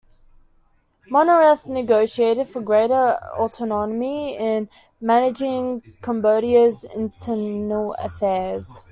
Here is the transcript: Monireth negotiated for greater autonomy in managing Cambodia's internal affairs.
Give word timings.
Monireth 1.11 1.67
negotiated 1.67 2.47
for 2.47 2.59
greater 2.59 3.19
autonomy 3.37 4.35
in 4.35 4.67
managing 4.99 5.81
Cambodia's 6.01 6.83
internal 6.83 7.93
affairs. 7.99 8.83